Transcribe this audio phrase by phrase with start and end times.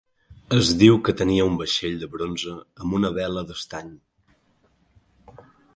[0.55, 3.95] Es diu que tenia un vaixell de bronze amb una vela d'estany.